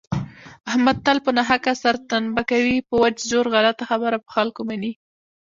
احمد 0.69 0.97
تل 1.05 1.17
په 1.25 1.31
ناحقه 1.37 1.71
سرتنبه 1.83 2.41
کوي 2.51 2.77
په 2.87 2.95
وچ 3.03 3.17
زور 3.31 3.45
غلطه 3.53 3.83
خبره 3.91 4.17
په 4.25 4.29
خلکو 4.35 4.61
مني. 4.69 4.91